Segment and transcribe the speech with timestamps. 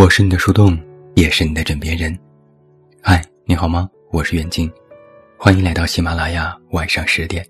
[0.00, 0.78] 我是你的树洞，
[1.14, 2.18] 也是你的枕边人。
[3.02, 3.86] 嗨，你好吗？
[4.10, 4.72] 我是远近，
[5.36, 7.46] 欢迎来到喜马拉雅晚上十点。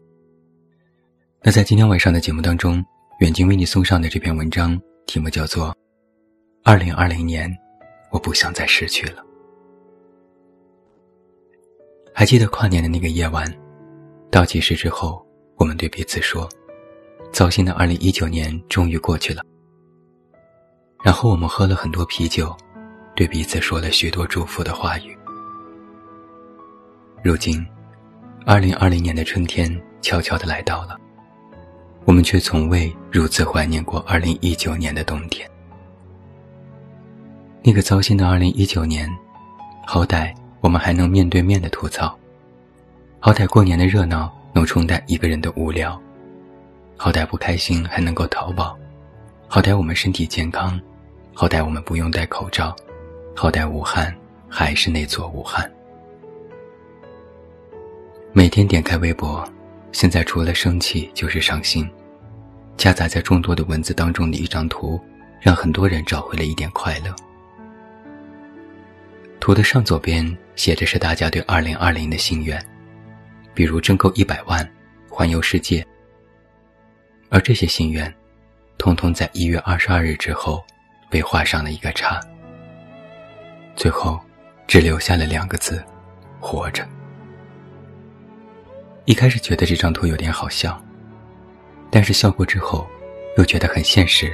[1.45, 2.85] 那在今天晚上的节目当中，
[3.21, 4.77] 远近为你送上的这篇文章
[5.07, 5.69] 题目叫做
[6.65, 7.49] 《二零二零年，
[8.11, 9.23] 我不想再失去了》。
[12.13, 13.47] 还记得跨年的那个夜晚，
[14.29, 16.49] 倒计时之后，我们对彼此说
[17.33, 19.41] ：“糟心的二零一九年终于过去了。”
[21.03, 22.55] 然后我们喝了很多啤酒，
[23.15, 25.17] 对彼此说了许多祝福的话语。
[27.23, 27.67] 如今，
[28.45, 30.99] 二零二零年的春天悄悄的来到了，
[32.05, 35.49] 我们却从未如此怀念过二零一九年的冬天。
[37.63, 39.11] 那个糟心的二零一九年，
[39.87, 42.15] 好歹我们还能面对面的吐槽，
[43.19, 46.01] 好歹过年的热闹能冲淡一个人的无聊，
[46.97, 48.79] 好歹不开心还能够淘宝，
[49.49, 50.81] 好歹我们身体健康。
[51.41, 52.77] 好歹我们不用戴口罩，
[53.35, 54.15] 好歹武汉
[54.47, 55.73] 还是那座武汉。
[58.31, 59.43] 每天点开微博，
[59.91, 61.91] 现在除了生气就是伤心。
[62.77, 65.01] 夹杂在众多的文字当中的一张图，
[65.41, 67.17] 让很多人找回了一点快乐。
[69.41, 72.63] 图的上左边写着是大家对二零二零的心愿，
[73.55, 74.71] 比如挣够一百万，
[75.09, 75.83] 环游世界。
[77.31, 78.15] 而这些心愿，
[78.77, 80.63] 通通在一月二十二日之后。
[81.11, 82.21] 被画上了一个叉，
[83.75, 84.19] 最后
[84.67, 85.85] 只留下了两个字
[86.41, 86.87] ：“活着。”
[89.07, 90.81] 一开始觉得这张图有点好笑，
[91.91, 92.87] 但是笑过之后，
[93.37, 94.33] 又觉得很现实，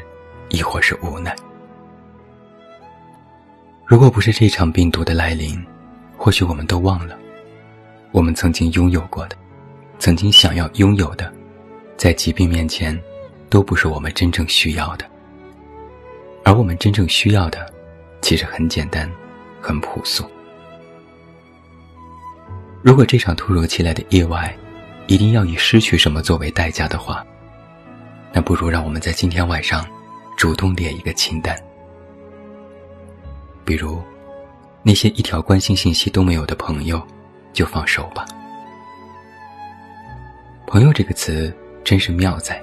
[0.50, 1.34] 亦或是无奈。
[3.86, 5.64] 如果不是这场病毒的来临，
[6.18, 7.16] 或许我们都忘了，
[8.12, 9.36] 我们曾经拥有过的，
[9.98, 11.32] 曾经想要拥有的，
[11.96, 13.00] 在疾病面前，
[13.48, 15.06] 都不是我们真正需要的。
[16.46, 17.68] 而我们真正需要的，
[18.22, 19.10] 其实很简单，
[19.60, 20.24] 很朴素。
[22.82, 24.56] 如果这场突如其来的意外，
[25.08, 27.26] 一定要以失去什么作为代价的话，
[28.32, 29.84] 那不如让我们在今天晚上，
[30.36, 31.60] 主动列一个清单。
[33.64, 34.00] 比如，
[34.84, 37.04] 那些一条关心信息都没有的朋友，
[37.52, 38.24] 就放手吧。
[40.64, 41.52] 朋友这个词
[41.82, 42.62] 真是妙在，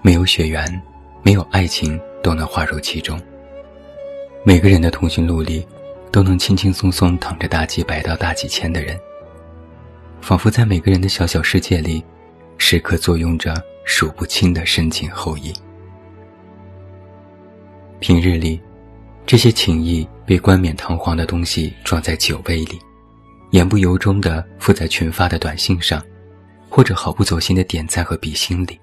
[0.00, 0.80] 没有血缘，
[1.24, 2.00] 没有爱情。
[2.22, 3.20] 都能划入其中。
[4.44, 5.66] 每个人的通讯录里，
[6.10, 8.98] 都能轻轻松松躺着大几百到大几千的人，
[10.20, 12.04] 仿佛在每个人的小小世界里，
[12.58, 15.52] 时刻作用着数不清的深情厚谊。
[18.00, 18.60] 平日里，
[19.24, 22.80] 这些情谊被冠冕堂皇的东西装在酒杯里，
[23.52, 26.02] 言不由衷地附在群发的短信上，
[26.68, 28.76] 或者毫不走心的点赞和比心里。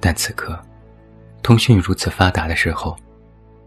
[0.00, 0.60] 但此刻。
[1.42, 2.96] 通讯如此发达的时候，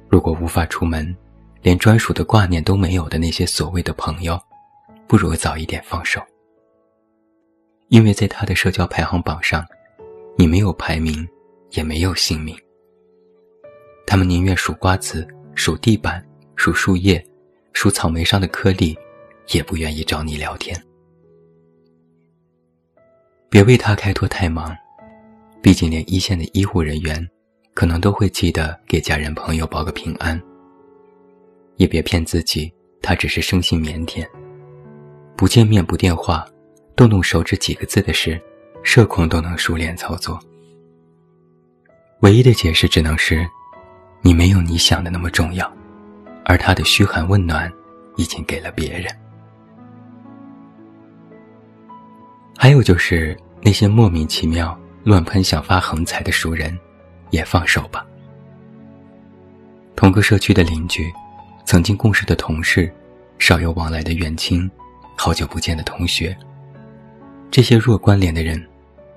[0.09, 1.15] 如果无法出门，
[1.61, 4.39] 连专属的挂念都没有的那些所谓的朋友，
[5.07, 6.21] 不如早一点放手。
[7.89, 9.65] 因为在他的社交排行榜上，
[10.37, 11.27] 你没有排名，
[11.71, 12.57] 也没有姓名。
[14.07, 16.25] 他们宁愿数瓜子、数地板、
[16.55, 17.23] 数树叶、
[17.73, 18.97] 数草莓上的颗粒，
[19.51, 20.81] 也不愿意找你聊天。
[23.49, 24.75] 别为他开脱太忙，
[25.61, 27.27] 毕竟连一线的医护人员。
[27.75, 30.41] 可能都会记得给家人朋友报个平安。
[31.75, 34.25] 也别骗自己，他只是生性腼腆，
[35.35, 36.47] 不见面不电话，
[36.95, 38.41] 动动手指几个字的事，
[38.81, 40.39] 社恐都能熟练操作。
[42.21, 43.45] 唯一的解释只能是，
[44.21, 45.69] 你没有你想的那么重要，
[46.45, 47.69] 而他的嘘寒问暖，
[48.15, 49.13] 已经给了别人。
[52.57, 56.75] 还有就是那些莫名其妙乱喷想发横财的熟人。
[57.35, 58.05] 也放手吧。
[59.95, 61.11] 同个社区的邻居，
[61.65, 62.91] 曾经共事的同事，
[63.37, 64.69] 少有往来的远亲，
[65.15, 66.35] 好久不见的同学，
[67.51, 68.61] 这些弱关联的人，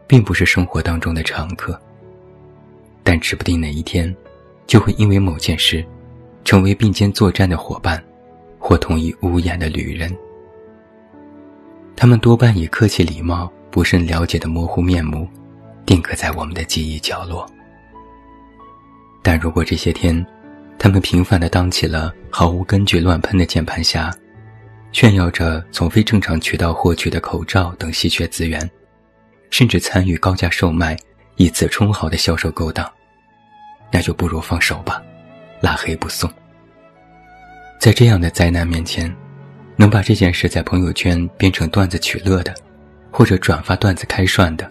[0.07, 1.81] 并不是生活当中的常客。
[3.03, 4.15] 但指不定哪一天，
[4.67, 5.85] 就会因为某件事，
[6.45, 8.03] 成为并肩作战的伙伴，
[8.59, 10.15] 或同一屋檐的旅人。
[11.97, 15.27] 他们多半以客气礼貌、不甚了解的模糊面目，
[15.85, 17.51] 定格在我们的记忆角落。
[19.31, 20.27] 但如果这些天，
[20.79, 24.11] 他们频繁地当起了毫无根据乱喷的键盘侠，
[24.91, 28.59] 炫耀着从非正常渠道获取的口罩等稀缺资源，
[29.51, 30.97] 甚至参与高价售卖、
[31.37, 32.91] 以此充好的销售勾当，
[33.93, 35.03] 那就不如放手吧，
[35.61, 36.33] 拉黑不送。
[37.79, 39.15] 在这样的灾难面前，
[39.77, 42.55] 能把这件事在朋友圈编成段子取乐的，
[43.11, 44.67] 或者转发段子开涮的，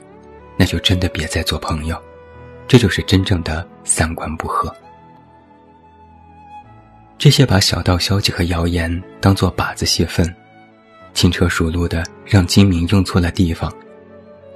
[0.57, 1.95] 那就真的别再做朋友。
[2.67, 4.71] 这就是真正的三观不合。
[7.17, 10.31] 这些把小道消息和谣言当作靶子泄愤，
[11.13, 13.73] 轻车熟路的让精明用错了地方，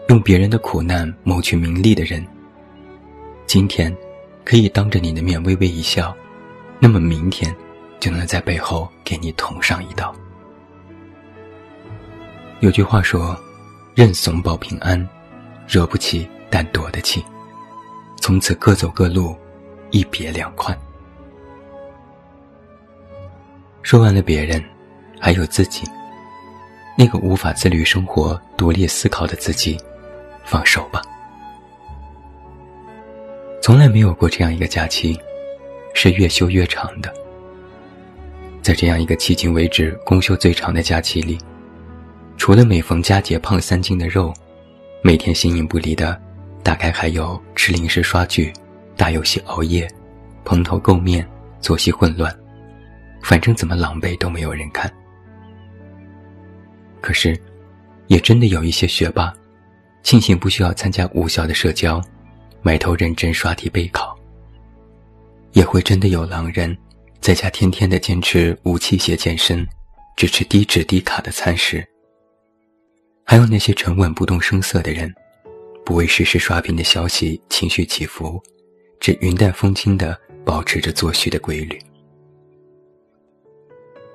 [0.09, 2.23] 用别人的苦难谋取名利的人，
[3.47, 3.95] 今天
[4.45, 6.15] 可以当着你的面微微一笑，
[6.79, 7.55] 那么明天
[7.99, 10.13] 就能在背后给你捅上一刀。
[12.59, 13.35] 有句话说
[13.95, 15.09] ：“认怂保平安，
[15.67, 17.25] 惹不起但躲得起。”
[18.21, 19.35] 从此各走各路，
[19.89, 20.77] 一别两宽。
[23.81, 24.63] 说完了别人，
[25.19, 25.83] 还有自己。
[26.95, 29.75] 那个无法自律生活、独立思考的自己，
[30.45, 31.01] 放手吧。
[33.59, 35.19] 从来没有过这样一个假期，
[35.95, 37.11] 是越休越长的。
[38.61, 41.39] 在这样一个迄今为止公休最长的假期里，
[42.37, 44.31] 除了每逢佳节胖三斤的肉，
[45.01, 46.21] 每天形影不离的。
[46.63, 48.51] 大概还有吃零食、刷剧、
[48.95, 49.87] 打游戏、熬夜、
[50.45, 51.27] 蓬头垢面、
[51.59, 52.33] 作息混乱，
[53.21, 54.91] 反正怎么狼狈都没有人看。
[57.01, 57.39] 可是，
[58.07, 59.33] 也真的有一些学霸，
[60.03, 62.01] 庆幸不需要参加无效的社交，
[62.61, 64.17] 埋头认真刷题备考。
[65.53, 66.77] 也会真的有狼人，
[67.19, 69.67] 在家天天的坚持无器械健身，
[70.15, 71.85] 只吃低脂低卡的餐食。
[73.25, 75.13] 还有那些沉稳不动声色的人。
[75.85, 78.41] 不为实时刷屏的消息情绪起伏，
[78.99, 81.79] 只云淡风轻地保持着作息的规律。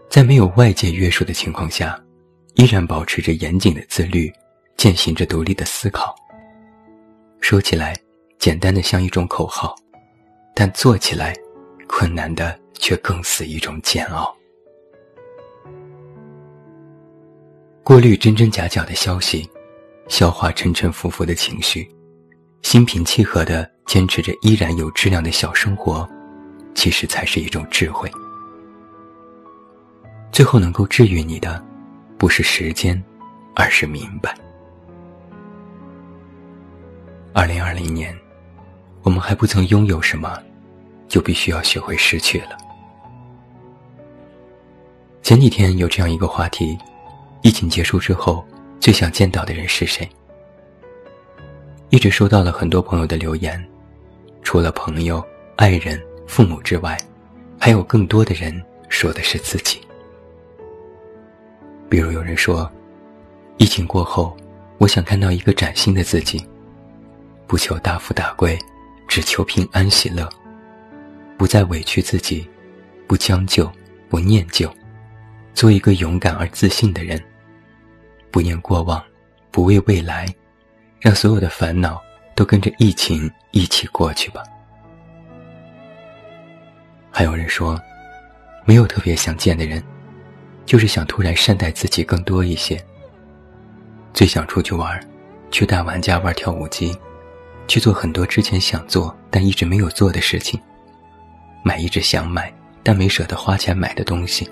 [0.08, 2.02] 在没有外界约束的情况下，
[2.54, 4.32] 依然保持着严谨的自律，
[4.76, 6.14] 践行着独立的思考。
[7.40, 7.94] 说起来
[8.38, 9.76] 简单的像一种口号，
[10.54, 11.36] 但做起来
[11.86, 14.34] 困难的却更似一种煎熬。
[17.82, 19.48] 过滤真真假假的消息。
[20.08, 21.88] 消化沉沉浮浮的情绪，
[22.62, 26.08] 心平气和地坚持着依然有质量的小生活，
[26.74, 28.10] 其实才是一种智慧。
[30.30, 31.62] 最后能够治愈你的，
[32.16, 33.02] 不是时间，
[33.54, 34.36] 而是明白。
[37.32, 38.16] 二零二零年，
[39.02, 40.40] 我们还不曾拥有什么，
[41.08, 42.56] 就必须要学会失去了。
[45.22, 46.78] 前几天有这样一个话题：
[47.42, 48.46] 疫情结束之后。
[48.80, 50.08] 最想见到的人是谁？
[51.90, 53.64] 一直收到了很多朋友的留言，
[54.42, 55.24] 除了朋友、
[55.56, 56.96] 爱人、父母之外，
[57.58, 59.80] 还有更多的人说的是自己。
[61.88, 62.70] 比如有人说，
[63.56, 64.36] 疫情过后，
[64.78, 66.44] 我想看到一个崭新的自己，
[67.46, 68.58] 不求大富大贵，
[69.08, 70.28] 只求平安喜乐，
[71.38, 72.48] 不再委屈自己，
[73.06, 73.70] 不将就，
[74.08, 74.68] 不念旧，
[75.54, 77.22] 做一个勇敢而自信的人。
[78.36, 79.02] 不念过往，
[79.50, 80.28] 不畏未来，
[81.00, 82.02] 让所有的烦恼
[82.34, 84.42] 都跟着疫情一起过去吧。
[87.10, 87.80] 还有人说，
[88.66, 89.82] 没有特别想见的人，
[90.66, 92.78] 就是想突然善待自己更多一些。
[94.12, 95.00] 最想出去玩，
[95.50, 96.94] 去大玩家玩跳舞机，
[97.66, 100.60] 去做很多之前想做但一直没有做的事情，
[101.64, 104.46] 买一直想买但没舍得花钱买的东西，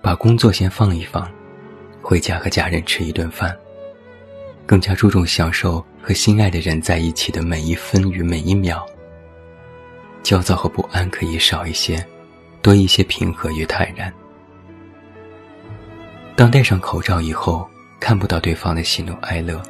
[0.00, 1.30] 把工作先放一放。
[2.10, 3.56] 回家和家人吃一顿饭，
[4.66, 8.84] 更加注重享受和心爱的人在一起的每一分与每一秒。
[10.20, 12.04] 焦躁和不安可以少一些，
[12.62, 14.12] 多一些平和与坦然。
[16.34, 17.64] 当戴上口罩以后，
[18.00, 19.62] 看不到对方的喜怒哀乐，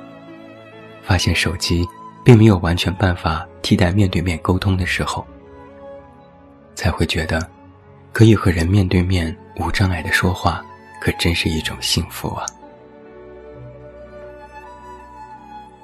[1.03, 1.87] 发现手机
[2.25, 5.27] 并没有完全办法替代面对面沟通的时候，
[6.75, 7.47] 才会觉得，
[8.15, 10.65] 可以和人面对面无障碍的说话。
[11.01, 12.47] 可真是一种幸福啊！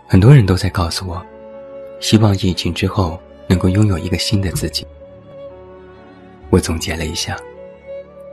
[0.07, 1.25] 很多人都在告诉我，
[2.01, 4.87] 希望疫情之后能够拥有一个新的自己。
[6.51, 7.37] 我总结了一下，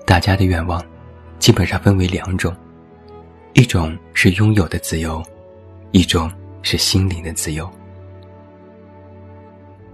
[0.06, 0.86] 大家的愿望
[1.40, 2.56] 基本上分为两种：
[3.54, 5.24] 一种是拥有的自由，
[5.92, 7.68] 一种是心灵的自由。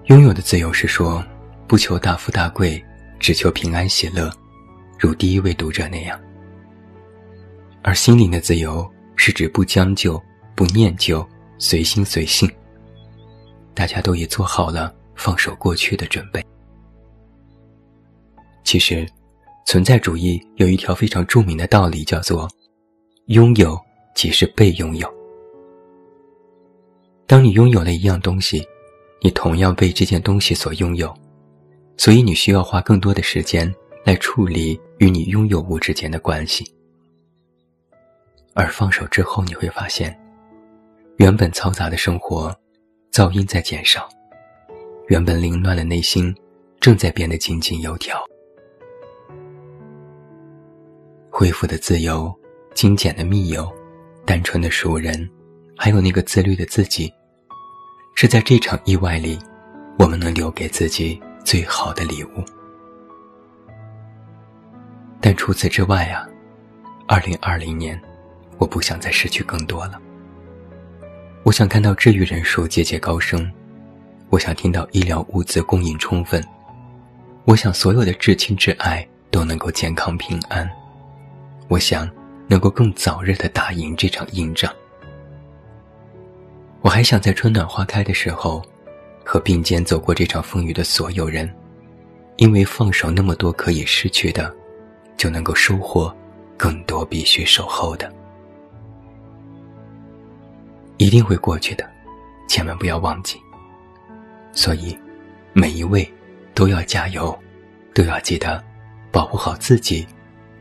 [0.05, 1.23] 拥有的自由是说，
[1.67, 2.83] 不求大富大贵，
[3.19, 4.29] 只求平安喜乐，
[4.97, 6.19] 如第一位读者那样。
[7.81, 10.21] 而心灵的自由是指不将就、
[10.55, 11.25] 不念旧、
[11.57, 12.49] 随心随性。
[13.73, 16.45] 大家都已做好了放手过去的准备。
[18.63, 19.07] 其实，
[19.65, 22.49] 存在主义有一条非常著名的道理，叫做
[23.27, 23.79] “拥有
[24.13, 25.11] 即是被拥有”。
[27.25, 28.61] 当你拥有了一样东西，
[29.21, 31.15] 你同样被这件东西所拥有，
[31.97, 36.69] 所以你需要花更多的时间来处理与你拥有物之间的关系。
[38.59, 40.13] 而放手之后，你会发现，
[41.15, 42.53] 原本嘈杂的生活，
[43.09, 44.01] 噪音在减少；
[45.07, 46.35] 原本凌乱的内心，
[46.81, 48.21] 正在变得井井有条。
[51.31, 52.37] 恢复的自由，
[52.73, 53.71] 精简的密友，
[54.25, 55.29] 单纯的熟人，
[55.77, 57.09] 还有那个自律的自己，
[58.13, 59.39] 是在这场意外里，
[59.97, 62.43] 我们能留给自己最好的礼物。
[65.21, 66.27] 但除此之外啊，
[67.07, 67.97] 二零二零年，
[68.59, 69.99] 我不想再失去更多了。
[71.43, 73.51] 我想看到治愈人数节节高升，
[74.29, 76.43] 我想听到医疗物资供应充分，
[77.45, 80.69] 我想所有的至亲至爱都能够健康平安。
[81.69, 82.07] 我想，
[82.47, 84.71] 能够更早日的打赢这场硬仗。
[86.81, 88.61] 我还想在春暖花开的时候，
[89.23, 91.49] 和并肩走过这场风雨的所有人，
[92.37, 94.53] 因为放手那么多可以失去的，
[95.15, 96.13] 就能够收获
[96.57, 98.11] 更多必须守候的。
[100.99, 101.89] 一定会过去的，
[102.47, 103.41] 千万不要忘记。
[104.51, 104.95] 所以，
[105.53, 106.07] 每一位
[106.53, 107.35] 都要加油，
[107.95, 108.63] 都要记得
[109.11, 110.07] 保护好自己。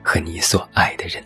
[0.01, 1.23] 和你所爱的人，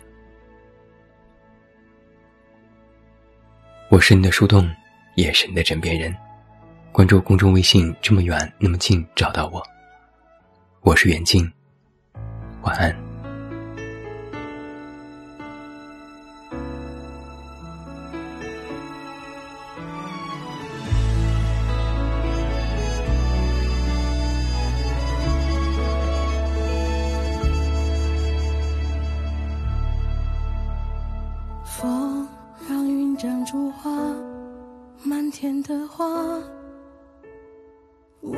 [3.89, 4.69] 我是你的树洞，
[5.15, 6.13] 也是你的枕边人。
[6.91, 9.63] 关注公众微信，这么远那么近，找到我。
[10.81, 11.49] 我是远近，
[12.63, 13.12] 晚安。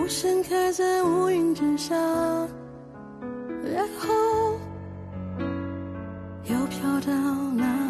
[0.08, 1.96] 盛开在乌云之下，
[3.64, 4.58] 然后
[6.44, 7.12] 又飘到
[7.54, 7.85] 哪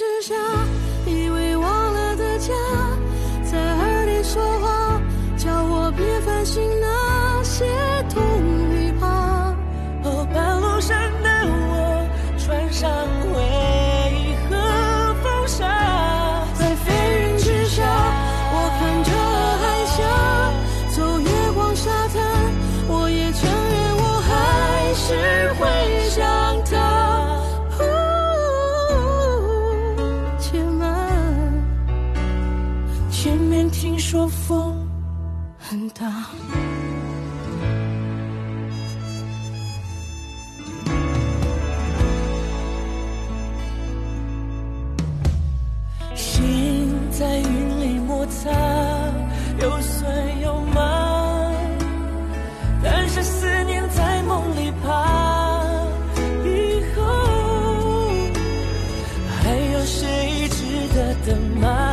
[0.00, 0.34] 之下，
[34.10, 34.74] 说风
[35.56, 36.04] 很大，
[46.16, 48.50] 心在云里摩擦，
[49.60, 51.52] 有酸有麻，
[52.82, 54.72] 但是思念在梦里。
[54.82, 55.72] 爬
[56.44, 57.02] 以后
[59.40, 61.89] 还有谁值得等吗？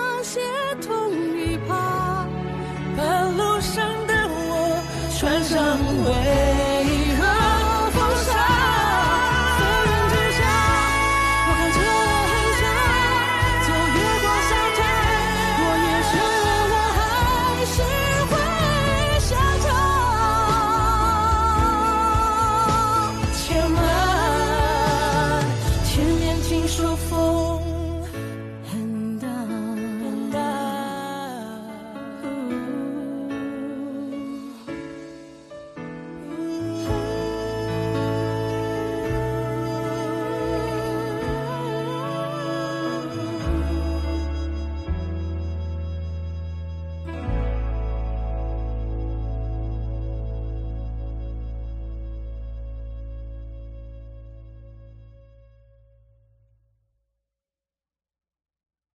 [0.00, 0.40] 那些
[0.80, 1.07] 痛